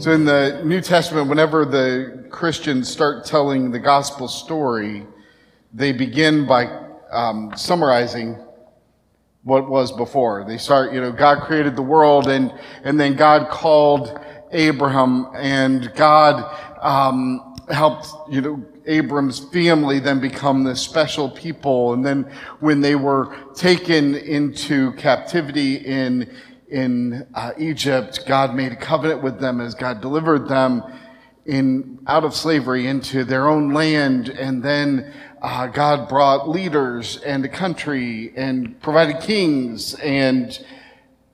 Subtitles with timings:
[0.00, 5.06] So in the New Testament, whenever the Christians start telling the gospel story,
[5.74, 6.68] they begin by
[7.10, 8.38] um, summarizing
[9.42, 10.42] what was before.
[10.48, 12.50] They start, you know, God created the world and,
[12.82, 14.18] and then God called
[14.52, 21.92] Abraham and God, um, helped, you know, Abram's family then become this special people.
[21.92, 22.22] And then
[22.60, 26.34] when they were taken into captivity in,
[26.70, 30.82] in uh, Egypt, God made a covenant with them as God delivered them
[31.44, 34.28] in, out of slavery into their own land.
[34.28, 40.58] And then uh, God brought leaders and a country and provided kings and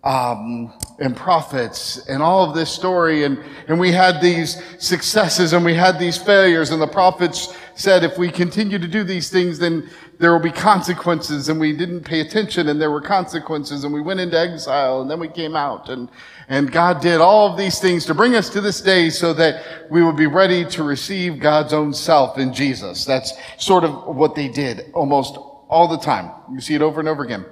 [0.04, 5.64] um, and prophets and all of this story and and we had these successes and
[5.64, 9.58] we had these failures and the prophets said if we continue to do these things
[9.58, 13.92] then there will be consequences and we didn't pay attention and there were consequences and
[13.92, 16.08] we went into exile and then we came out and
[16.48, 19.90] and God did all of these things to bring us to this day so that
[19.90, 23.04] we would be ready to receive God's own self in Jesus.
[23.04, 26.30] That's sort of what they did almost all the time.
[26.52, 27.44] You see it over and over again.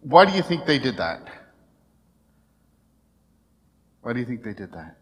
[0.00, 1.20] Why do you think they did that?
[4.00, 4.96] Why do you think they did that?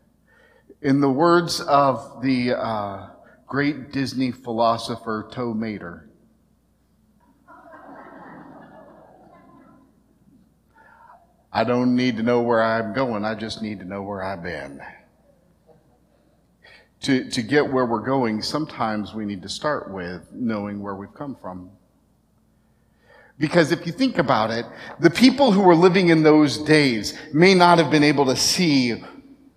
[0.83, 3.11] In the words of the uh,
[3.47, 6.09] great Disney philosopher Tow Mater,
[11.53, 14.43] I don't need to know where I'm going, I just need to know where I've
[14.43, 14.83] been.
[17.03, 21.15] To, to get where we're going, sometimes we need to start with knowing where we've
[21.15, 21.71] come from.
[23.39, 24.67] Because if you think about it,
[24.99, 29.03] the people who were living in those days may not have been able to see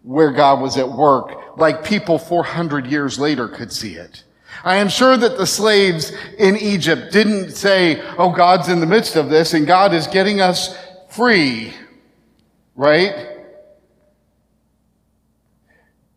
[0.03, 4.23] where God was at work like people 400 years later could see it.
[4.63, 9.15] I am sure that the slaves in Egypt didn't say, oh, God's in the midst
[9.15, 10.77] of this and God is getting us
[11.09, 11.73] free,
[12.75, 13.37] right?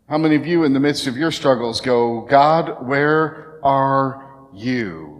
[0.09, 5.12] How many of you in the midst of your struggles go, God, where are you?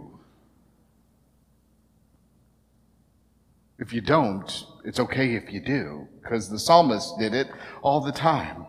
[3.83, 7.49] If you don't, it's okay if you do, because the psalmist did it
[7.81, 8.65] all the time.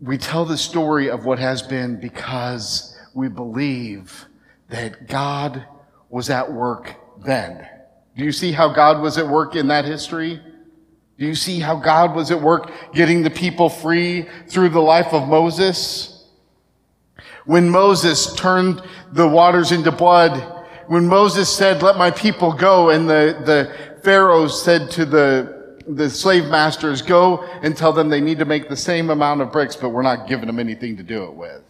[0.00, 4.26] We tell the story of what has been because we believe
[4.68, 5.66] that God
[6.08, 6.94] was at work
[7.24, 7.68] then.
[8.16, 10.40] Do you see how God was at work in that history?
[11.18, 15.12] Do you see how God was at work getting the people free through the life
[15.12, 16.24] of Moses?
[17.46, 18.80] When Moses turned
[19.10, 20.52] the waters into blood,
[20.88, 26.08] when Moses said, let my people go, and the, the Pharaoh said to the, the
[26.10, 29.76] slave masters, go and tell them they need to make the same amount of bricks,
[29.76, 31.62] but we're not giving them anything to do it with.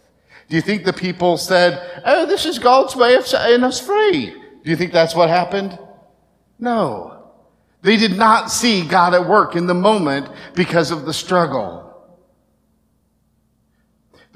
[0.49, 4.33] Do you think the people said, oh, this is God's way of setting us free?
[4.63, 5.77] Do you think that's what happened?
[6.59, 7.31] No.
[7.81, 11.86] They did not see God at work in the moment because of the struggle.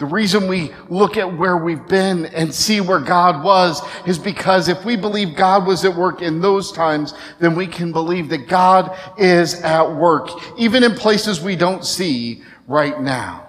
[0.02, 4.68] The reason we look at where we've been and see where God was is because
[4.68, 8.48] if we believe God was at work in those times, then we can believe that
[8.48, 13.48] God is at work, even in places we don't see right now.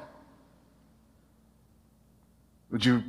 [2.71, 3.03] Would you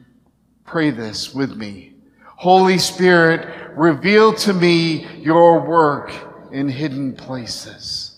[0.63, 1.95] pray this with me?
[2.37, 6.13] Holy Spirit, reveal to me your work
[6.53, 8.12] in hidden places.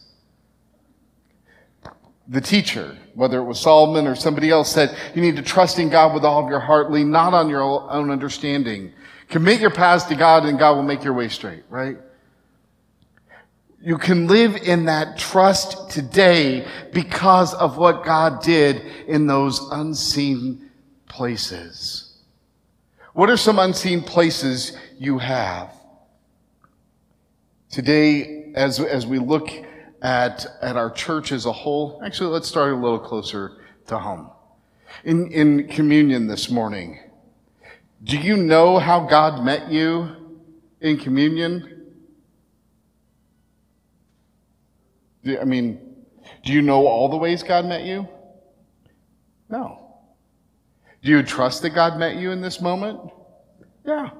[2.27, 5.89] The teacher, whether it was Solomon or somebody else, said you need to trust in
[5.89, 8.93] God with all of your heart, lean not on your own understanding.
[9.29, 11.97] Commit your paths to God and God will make your way straight, right?
[13.81, 20.71] You can live in that trust today because of what God did in those unseen
[21.07, 22.17] places.
[23.13, 25.71] What are some unseen places you have?
[27.69, 29.49] Today, as, as we look
[30.05, 31.99] at, at our church as a whole.
[32.05, 33.57] Actually, let's start a little closer
[33.87, 34.29] to home.
[35.03, 36.99] In, in communion this morning,
[38.03, 40.15] do you know how God met you
[40.79, 41.87] in communion?
[45.27, 45.95] I mean,
[46.43, 48.07] do you know all the ways God met you?
[49.49, 50.03] No.
[51.01, 52.99] Do you trust that God met you in this moment?
[53.83, 54.11] Yeah.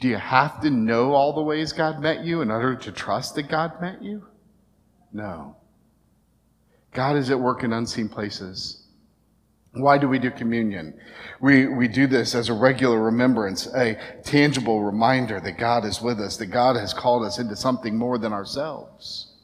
[0.00, 3.34] Do you have to know all the ways God met you in order to trust
[3.34, 4.26] that God met you?
[5.12, 5.56] No.
[6.92, 8.86] God is at work in unseen places.
[9.72, 10.98] Why do we do communion?
[11.40, 16.20] We, we do this as a regular remembrance, a tangible reminder that God is with
[16.20, 19.34] us, that God has called us into something more than ourselves.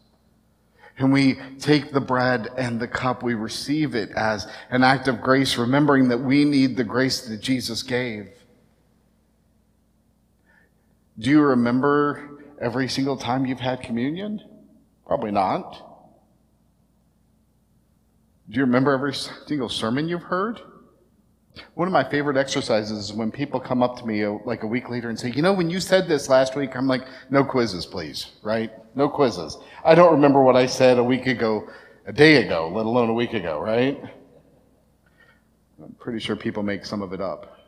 [0.98, 5.20] And we take the bread and the cup, we receive it as an act of
[5.20, 8.30] grace, remembering that we need the grace that Jesus gave.
[11.22, 14.42] Do you remember every single time you've had communion?
[15.06, 15.70] Probably not.
[18.50, 20.60] Do you remember every single sermon you've heard?
[21.74, 24.66] One of my favorite exercises is when people come up to me uh, like a
[24.66, 27.44] week later and say, You know, when you said this last week, I'm like, No
[27.44, 28.72] quizzes, please, right?
[28.96, 29.58] No quizzes.
[29.84, 31.68] I don't remember what I said a week ago,
[32.06, 34.02] a day ago, let alone a week ago, right?
[35.80, 37.61] I'm pretty sure people make some of it up.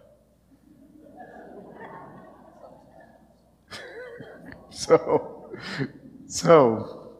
[4.74, 5.50] So,
[6.26, 7.10] so,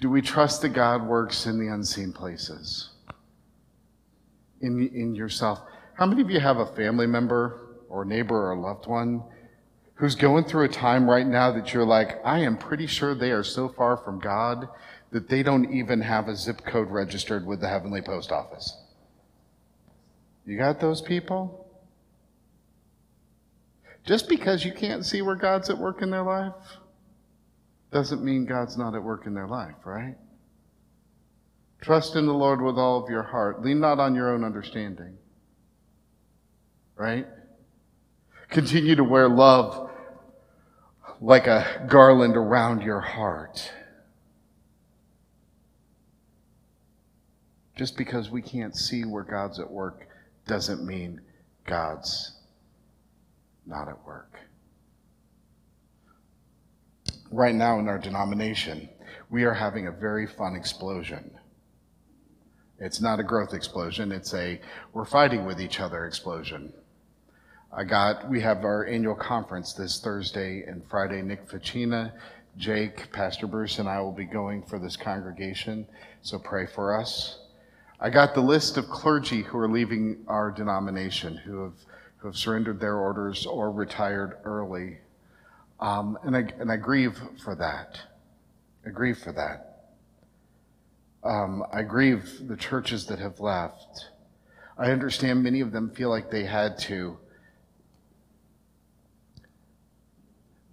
[0.00, 2.90] do we trust that God works in the unseen places?
[4.60, 5.60] In, in yourself.
[5.94, 9.22] How many of you have a family member or neighbor or loved one
[9.94, 13.30] who's going through a time right now that you're like, I am pretty sure they
[13.30, 14.68] are so far from God
[15.10, 18.76] that they don't even have a zip code registered with the Heavenly Post Office?
[20.44, 21.65] You got those people?
[24.06, 26.54] Just because you can't see where God's at work in their life
[27.90, 30.14] doesn't mean God's not at work in their life, right?
[31.80, 33.62] Trust in the Lord with all of your heart.
[33.62, 35.18] Lean not on your own understanding.
[36.94, 37.26] Right?
[38.48, 39.90] Continue to wear love
[41.20, 43.72] like a garland around your heart.
[47.74, 50.08] Just because we can't see where God's at work
[50.46, 51.20] doesn't mean
[51.66, 52.36] God's
[53.66, 54.38] not at work.
[57.30, 58.88] Right now in our denomination,
[59.30, 61.30] we are having a very fun explosion.
[62.78, 64.60] It's not a growth explosion, it's a
[64.92, 66.72] we're fighting with each other explosion.
[67.72, 71.20] I got, we have our annual conference this Thursday and Friday.
[71.20, 72.12] Nick Ficina,
[72.56, 75.86] Jake, Pastor Bruce, and I will be going for this congregation,
[76.22, 77.40] so pray for us.
[78.00, 81.74] I got the list of clergy who are leaving our denomination, who have,
[82.26, 84.98] have surrendered their orders or retired early.
[85.80, 87.98] Um, and, I, and I grieve for that.
[88.86, 89.94] I grieve for that.
[91.24, 94.06] Um, I grieve the churches that have left.
[94.78, 97.18] I understand many of them feel like they had to.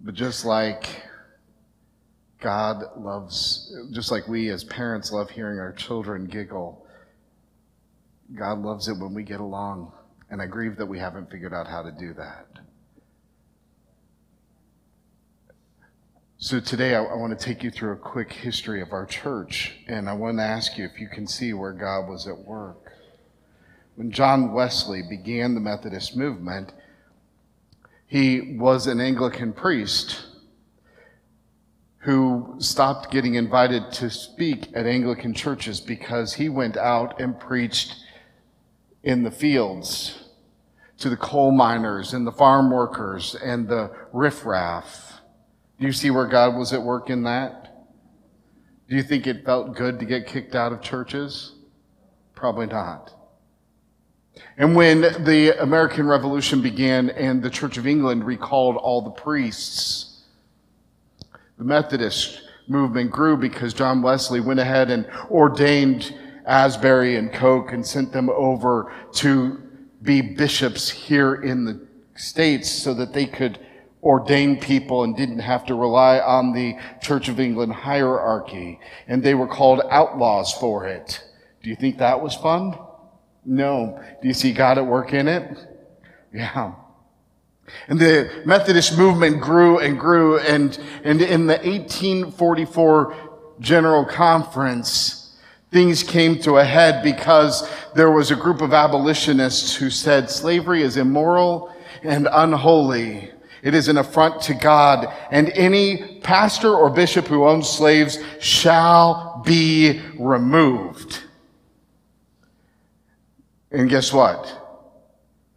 [0.00, 1.02] But just like
[2.40, 6.86] God loves, just like we as parents love hearing our children giggle,
[8.34, 9.92] God loves it when we get along.
[10.34, 12.48] And I grieve that we haven't figured out how to do that.
[16.38, 19.74] So today I, I, want to take you through a quick history of our church,
[19.86, 22.94] and I want to ask you if you can see where God was at work.
[23.94, 26.72] When John Wesley began the Methodist movement,
[28.08, 30.26] he was an Anglican priest
[31.98, 37.94] who stopped getting invited to speak at Anglican churches because he went out and preached
[39.04, 40.22] in the fields
[40.98, 45.20] to the coal miners and the farm workers and the riffraff.
[45.78, 47.86] Do you see where God was at work in that?
[48.88, 51.52] Do you think it felt good to get kicked out of churches?
[52.34, 53.12] Probably not.
[54.56, 60.22] And when the American Revolution began and the Church of England recalled all the priests,
[61.58, 66.14] the Methodist movement grew because John Wesley went ahead and ordained
[66.46, 69.62] Asbury and Coke and sent them over to
[70.04, 71.80] be bishops here in the
[72.14, 73.58] States so that they could
[74.02, 78.78] ordain people and didn't have to rely on the Church of England hierarchy.
[79.08, 81.24] And they were called outlaws for it.
[81.62, 82.78] Do you think that was fun?
[83.44, 84.00] No.
[84.20, 85.58] Do you see God at work in it?
[86.32, 86.74] Yeah.
[87.88, 93.16] And the Methodist movement grew and grew and, and in the 1844
[93.60, 95.23] General Conference,
[95.74, 100.82] things came to a head because there was a group of abolitionists who said slavery
[100.82, 103.28] is immoral and unholy.
[103.60, 109.42] It is an affront to God, and any pastor or bishop who owns slaves shall
[109.44, 111.24] be removed.
[113.72, 114.86] And guess what?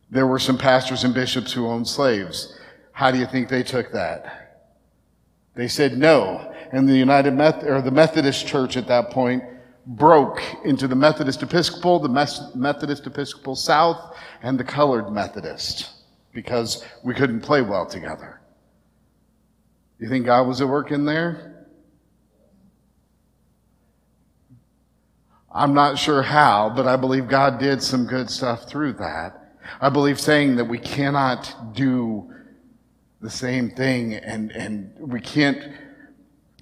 [0.09, 2.57] There were some pastors and bishops who owned slaves.
[2.91, 4.63] How do you think they took that?
[5.53, 6.55] They said no.
[6.71, 9.43] And the United Meth- or the Methodist Church at that point
[9.87, 15.89] broke into the Methodist Episcopal, the Methodist Episcopal South, and the Colored Methodist
[16.33, 18.41] because we couldn't play well together.
[19.97, 21.65] You think God was at work in there?
[25.51, 29.55] I'm not sure how, but I believe God did some good stuff through that.
[29.79, 32.31] I believe saying that we cannot do
[33.21, 35.71] the same thing and, and we can't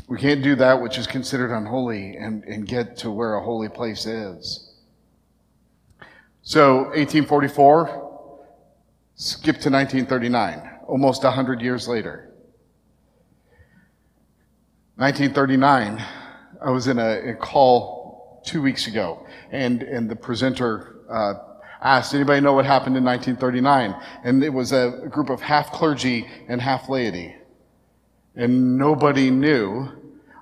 [0.07, 3.69] we can't do that which is considered unholy and, and get to where a holy
[3.69, 4.73] place is.
[6.43, 8.39] So, 1844,
[9.15, 12.31] skip to 1939, almost 100 years later.
[14.97, 16.05] 1939,
[16.63, 21.33] I was in a, a call two weeks ago, and, and the presenter uh,
[21.81, 23.95] asked, anybody know what happened in 1939?
[24.23, 27.35] And it was a group of half clergy and half laity.
[28.35, 29.89] And nobody knew.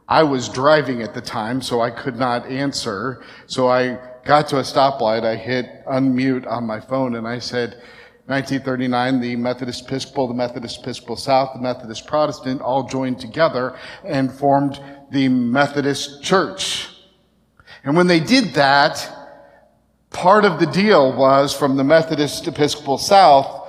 [0.08, 3.24] I was driving at the time, so I could not answer.
[3.48, 7.82] So I got to a stoplight, I hit unmute on my phone, and I said,
[8.28, 14.32] 1939, the Methodist Episcopal, the Methodist Episcopal South, the Methodist Protestant all joined together and
[14.32, 14.80] formed
[15.12, 16.88] the Methodist Church.
[17.84, 19.10] And when they did that,
[20.12, 23.63] part of the deal was from the Methodist Episcopal South,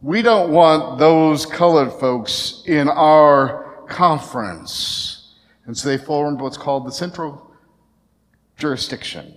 [0.00, 5.34] we don't want those colored folks in our conference.
[5.66, 7.52] And so they formed what's called the Central
[8.56, 9.34] Jurisdiction.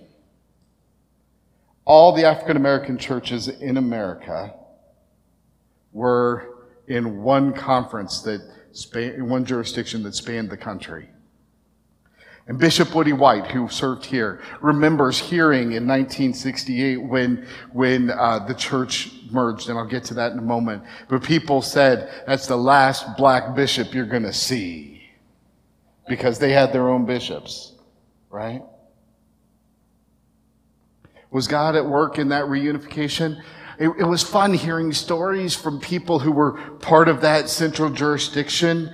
[1.84, 4.54] All the African American churches in America
[5.92, 8.40] were in one conference that
[8.72, 11.08] span, one jurisdiction that spanned the country.
[12.48, 18.54] And Bishop Woody White, who served here, remembers hearing in 1968 when, when uh, the
[18.54, 20.82] church merged, and I'll get to that in a moment.
[21.08, 25.02] But people said, that's the last black bishop you're going to see.
[26.08, 27.74] Because they had their own bishops,
[28.28, 28.62] right?
[31.30, 33.40] Was God at work in that reunification?
[33.78, 38.92] It, it, was fun hearing stories from people who were part of that central jurisdiction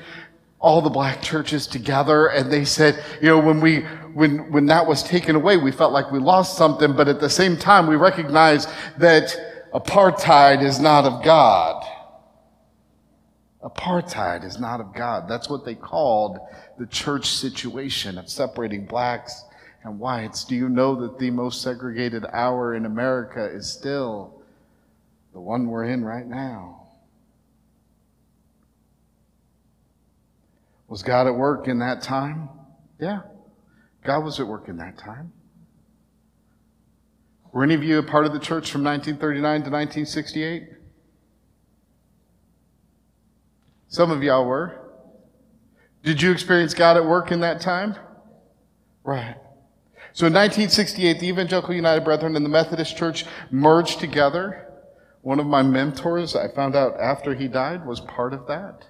[0.61, 3.81] all the black churches together and they said, you know, when we,
[4.15, 7.31] when, when that was taken away, we felt like we lost something, but at the
[7.31, 8.67] same time, we recognize
[8.99, 11.85] that apartheid is not of God.
[13.63, 15.29] Apartheid is not of God.
[15.29, 16.39] That's what they called
[16.79, 19.45] the church situation of separating blacks
[19.85, 20.45] and whites.
[20.45, 24.43] Do you know that the most segregated hour in America is still
[25.33, 26.88] the one we're in right now?
[30.89, 32.49] Was God at work in that time?
[32.99, 33.21] Yeah.
[34.05, 35.33] God was at work in that time.
[37.53, 40.69] Were any of you a part of the church from 1939 to 1968?
[43.89, 44.79] Some of y'all were.
[46.03, 47.97] Did you experience God at work in that time?
[49.03, 49.37] Right.
[50.13, 54.67] So in 1968, the Evangelical United Brethren and the Methodist Church merged together.
[55.23, 58.87] One of my mentors, I found out after he died, was part of that.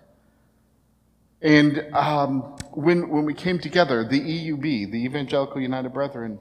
[1.41, 2.41] And um,
[2.73, 6.39] when, when we came together, the EUB, the Evangelical United Brethren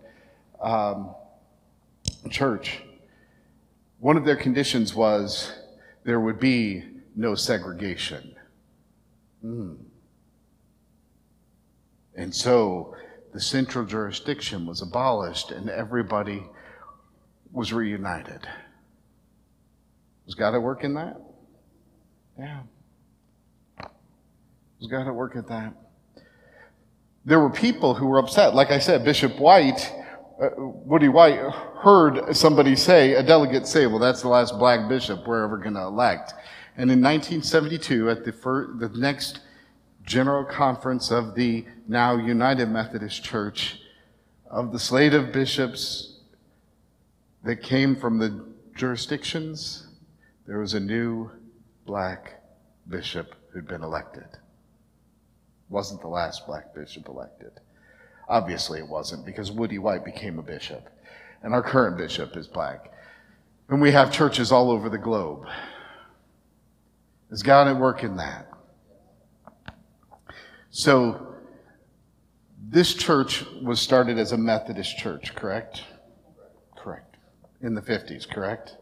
[0.61, 1.13] um,
[2.29, 2.81] Church,
[3.99, 5.53] one of their conditions was
[6.03, 6.83] there would be
[7.15, 8.35] no segregation.
[9.43, 9.77] Mm.
[12.15, 12.95] And so
[13.33, 16.43] the central jurisdiction was abolished and everybody
[17.51, 18.47] was reunited.
[20.25, 21.21] Was God at work in that?
[22.37, 22.61] Yeah.
[24.79, 25.73] Was got to work at that?
[27.25, 28.53] There were people who were upset.
[28.53, 29.91] Like I said, Bishop White,
[30.41, 31.39] uh, Woody White,
[31.81, 35.73] heard somebody say, a delegate say, well, that's the last black bishop we're ever going
[35.73, 36.33] to elect.
[36.77, 39.39] And in 1972, at the, the next
[40.05, 43.79] general conference of the now United Methodist Church,
[44.49, 46.19] of the slate of bishops
[47.43, 49.87] that came from the jurisdictions,
[50.45, 51.31] there was a new
[51.85, 52.41] black
[52.87, 54.27] bishop who'd been elected
[55.69, 57.51] wasn't the last black bishop elected.
[58.29, 60.89] Obviously, it wasn't because Woody White became a bishop,
[61.43, 62.91] and our current bishop is black.
[63.69, 65.45] And we have churches all over the globe.
[67.31, 68.47] Is God at work in that?
[70.69, 71.35] So,
[72.69, 75.83] this church was started as a Methodist church, correct?
[76.75, 77.17] Correct.
[77.61, 78.77] In the 50s, correct?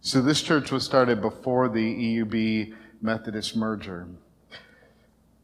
[0.00, 4.08] So, this church was started before the EUB Methodist merger.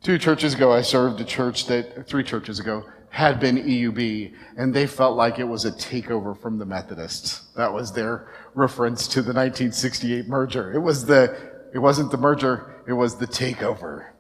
[0.03, 4.73] Two churches ago, I served a church that, three churches ago, had been EUB, and
[4.73, 7.41] they felt like it was a takeover from the Methodists.
[7.57, 10.73] That was their reference to the 1968 merger.
[10.73, 11.37] It was the,
[11.75, 14.11] it wasn't the merger, it was the takeover.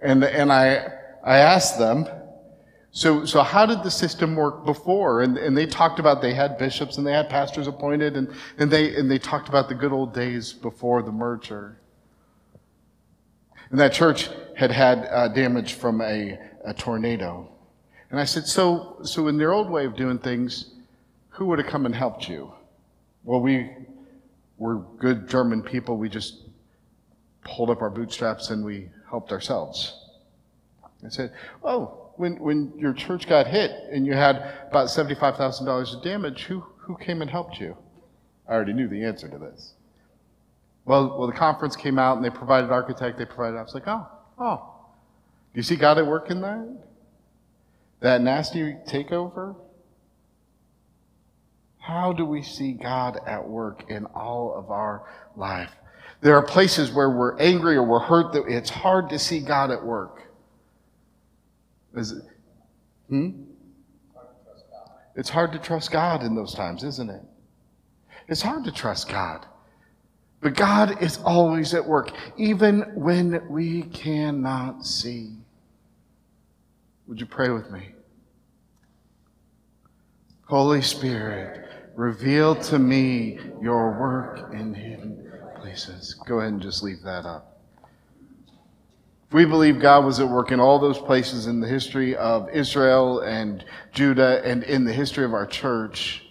[0.00, 0.92] And, and I,
[1.24, 2.06] I asked them,
[2.92, 5.22] so, so how did the system work before?
[5.22, 8.70] And, and they talked about they had bishops and they had pastors appointed and, and
[8.70, 11.80] they, and they talked about the good old days before the merger.
[13.74, 17.50] And that church had had uh, damage from a, a tornado.
[18.08, 20.74] And I said, so, so in their old way of doing things,
[21.30, 22.52] who would have come and helped you?
[23.24, 23.72] Well, we
[24.58, 25.96] were good German people.
[25.96, 26.42] We just
[27.42, 30.06] pulled up our bootstraps and we helped ourselves.
[31.04, 31.32] I said,
[31.64, 34.36] oh, when, when your church got hit and you had
[34.70, 37.76] about $75,000 of damage, who, who came and helped you?
[38.48, 39.74] I already knew the answer to this.
[40.84, 43.88] Well, well, the conference came out and they provided architect, they provided, I was like,
[43.88, 44.06] oh,
[44.38, 44.70] oh.
[45.52, 46.78] Do you see God at work in that?
[48.00, 49.56] That nasty takeover?
[51.78, 55.70] How do we see God at work in all of our life?
[56.20, 59.70] There are places where we're angry or we're hurt that it's hard to see God
[59.70, 60.22] at work.
[61.94, 62.22] Is it?
[63.08, 63.30] Hmm?
[65.16, 67.22] It's hard to trust God in those times, isn't it?
[68.28, 69.46] It's hard to trust God.
[70.44, 75.38] But God is always at work, even when we cannot see.
[77.06, 77.94] Would you pray with me?
[80.46, 85.32] Holy Spirit, reveal to me your work in hidden
[85.62, 86.12] places.
[86.26, 87.62] Go ahead and just leave that up.
[89.32, 93.20] We believe God was at work in all those places in the history of Israel
[93.20, 96.23] and Judah and in the history of our church,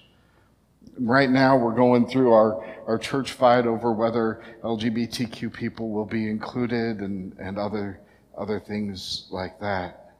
[0.97, 6.29] right now we're going through our, our church fight over whether LGBTQ people will be
[6.29, 7.99] included and, and other,
[8.37, 10.15] other things like that.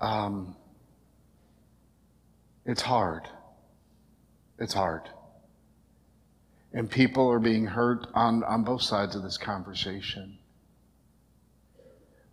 [0.00, 0.56] Um,
[2.66, 3.28] it's hard.
[4.58, 5.08] It's hard.
[6.72, 10.38] And people are being hurt on, on both sides of this conversation.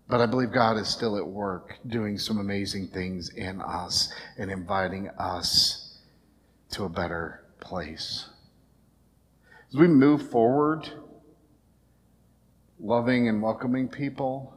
[0.07, 4.49] But I believe God is still at work doing some amazing things in us and
[4.49, 5.78] inviting us
[6.71, 8.27] to a better place.
[9.69, 10.89] As we move forward,
[12.79, 14.53] loving and welcoming people,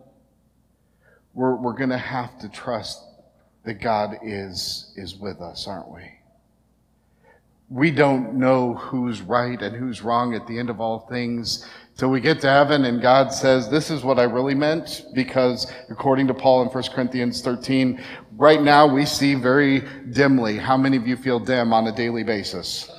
[1.35, 3.03] we're, we're going to have to trust
[3.65, 6.03] that God is, is with us, aren't we?
[7.73, 12.11] We don't know who's right and who's wrong at the end of all things till
[12.11, 16.27] we get to heaven and God says, This is what I really meant, because according
[16.27, 17.99] to Paul in 1 Corinthians 13,
[18.37, 20.59] right now we see very dimly.
[20.59, 22.91] How many of you feel dim on a daily basis?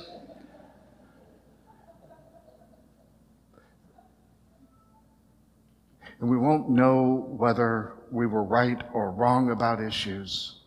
[6.18, 10.62] And we won't know whether we were right or wrong about issues.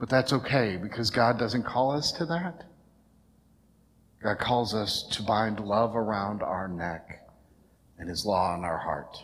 [0.00, 2.64] But that's okay because God doesn't call us to that.
[4.22, 7.26] God calls us to bind love around our neck
[7.98, 9.16] and his law in our heart.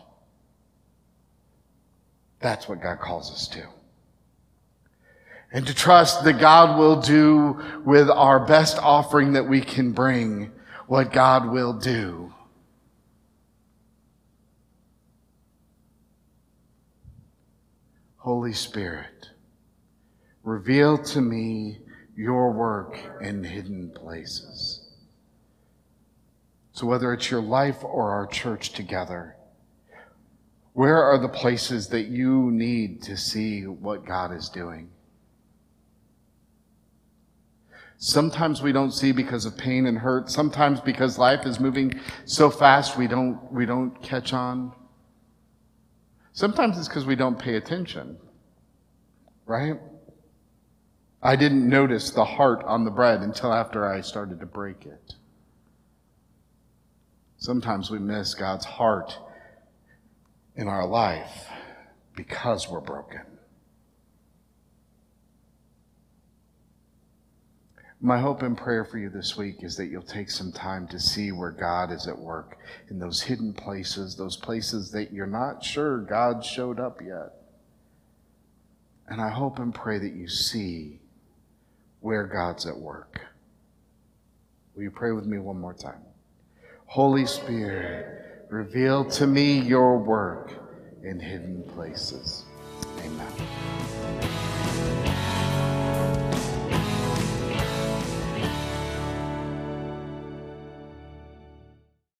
[2.39, 3.63] That's what God calls us to.
[5.51, 10.51] And to trust that God will do with our best offering that we can bring
[10.87, 12.33] what God will do.
[18.17, 19.29] Holy Spirit,
[20.43, 21.79] reveal to me
[22.15, 24.86] your work in hidden places.
[26.77, 29.35] So, whether it's your life or our church together,
[30.73, 34.91] where are the places that you need to see what God is doing?
[37.97, 40.29] Sometimes we don't see because of pain and hurt.
[40.29, 44.71] Sometimes because life is moving so fast we don't, we don't catch on.
[46.33, 48.19] Sometimes it's because we don't pay attention,
[49.47, 49.79] right?
[51.23, 55.16] I didn't notice the heart on the bread until after I started to break it.
[57.37, 59.17] Sometimes we miss God's heart
[60.55, 61.47] in our life
[62.15, 63.21] because we're broken.
[67.99, 70.99] My hope and prayer for you this week is that you'll take some time to
[70.99, 72.57] see where God is at work
[72.89, 77.33] in those hidden places, those places that you're not sure God showed up yet.
[79.07, 80.99] And I hope and pray that you see
[82.01, 83.19] where God's at work.
[84.75, 86.01] Will you pray with me one more time?
[86.87, 90.53] Holy Spirit, reveal to me your work
[91.03, 92.45] in hidden places.
[92.99, 93.96] Amen.